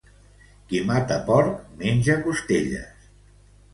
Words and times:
Qui 0.69 0.79
mata 0.87 1.19
porc 1.29 1.53
menja 1.83 2.17
costelles. 2.25 3.09